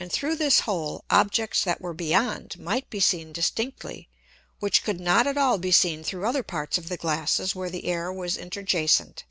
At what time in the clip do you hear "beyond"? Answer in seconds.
1.92-2.58